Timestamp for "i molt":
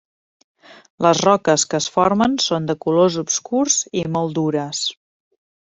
4.03-4.37